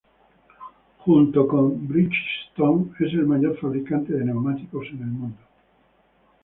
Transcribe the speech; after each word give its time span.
Junto 1.05 1.47
con 1.47 1.87
Bridgestone 1.87 2.89
es 3.01 3.13
el 3.13 3.27
mayor 3.27 3.55
fabricante 3.59 4.13
de 4.13 4.25
neumáticos 4.25 4.87
en 4.93 4.97
el 4.97 5.05
mundo. 5.05 5.37